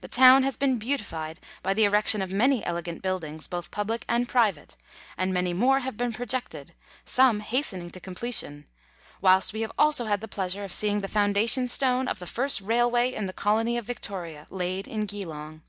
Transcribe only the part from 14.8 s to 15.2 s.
in